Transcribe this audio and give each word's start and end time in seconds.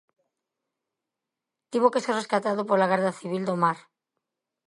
Tivo 1.71 1.91
que 1.93 2.03
ser 2.05 2.13
rescatado 2.21 2.61
pola 2.69 2.89
Garda 2.91 3.17
Civil 3.19 3.43
do 3.45 3.55
Mar. 3.63 3.77